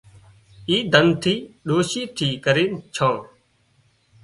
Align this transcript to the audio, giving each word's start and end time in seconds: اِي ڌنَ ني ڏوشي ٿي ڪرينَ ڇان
اِي 0.69 0.75
ڌنَ 0.93 1.07
ني 1.21 1.33
ڏوشي 1.67 2.03
ٿي 2.17 2.27
ڪرينَ 2.45 2.71
ڇان 2.95 3.15